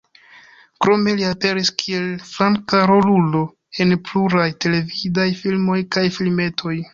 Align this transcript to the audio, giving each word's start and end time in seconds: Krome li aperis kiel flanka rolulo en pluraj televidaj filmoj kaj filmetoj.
Krome 0.85 1.11
li 1.19 1.25
aperis 1.31 1.69
kiel 1.81 2.07
flanka 2.29 2.79
rolulo 2.93 3.43
en 3.87 3.93
pluraj 4.09 4.49
televidaj 4.67 5.29
filmoj 5.43 5.79
kaj 5.99 6.07
filmetoj. 6.19 6.75